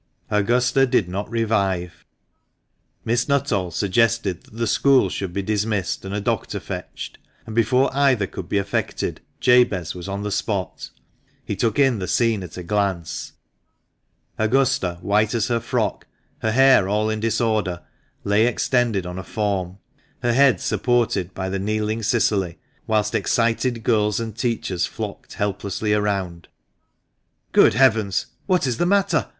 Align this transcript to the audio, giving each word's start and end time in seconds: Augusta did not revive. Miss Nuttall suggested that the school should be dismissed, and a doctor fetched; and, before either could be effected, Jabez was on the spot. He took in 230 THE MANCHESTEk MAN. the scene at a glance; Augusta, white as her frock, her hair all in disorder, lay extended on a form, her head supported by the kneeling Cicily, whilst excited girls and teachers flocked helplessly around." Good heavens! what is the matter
Augusta 0.31 0.87
did 0.87 1.07
not 1.07 1.29
revive. 1.29 2.07
Miss 3.05 3.29
Nuttall 3.29 3.69
suggested 3.69 4.41
that 4.41 4.57
the 4.57 4.65
school 4.65 5.11
should 5.11 5.31
be 5.31 5.43
dismissed, 5.43 6.03
and 6.03 6.11
a 6.11 6.19
doctor 6.19 6.59
fetched; 6.59 7.19
and, 7.45 7.53
before 7.53 7.95
either 7.95 8.25
could 8.25 8.49
be 8.49 8.57
effected, 8.57 9.21
Jabez 9.39 9.93
was 9.93 10.07
on 10.09 10.23
the 10.23 10.31
spot. 10.31 10.89
He 11.45 11.55
took 11.55 11.77
in 11.77 11.99
230 11.99 11.99
THE 11.99 11.99
MANCHESTEk 11.99 11.99
MAN. 11.99 11.99
the 12.39 12.45
scene 12.51 12.57
at 12.61 12.63
a 12.63 12.67
glance; 12.67 13.33
Augusta, 14.39 14.97
white 15.01 15.35
as 15.35 15.49
her 15.49 15.59
frock, 15.59 16.07
her 16.39 16.51
hair 16.51 16.89
all 16.89 17.07
in 17.11 17.19
disorder, 17.19 17.83
lay 18.23 18.47
extended 18.47 19.05
on 19.05 19.19
a 19.19 19.23
form, 19.23 19.77
her 20.23 20.33
head 20.33 20.59
supported 20.59 21.31
by 21.35 21.47
the 21.47 21.59
kneeling 21.59 22.01
Cicily, 22.01 22.57
whilst 22.87 23.13
excited 23.13 23.83
girls 23.83 24.19
and 24.19 24.35
teachers 24.35 24.87
flocked 24.87 25.35
helplessly 25.35 25.93
around." 25.93 26.47
Good 27.51 27.75
heavens! 27.75 28.25
what 28.47 28.65
is 28.65 28.77
the 28.77 28.87
matter 28.87 29.29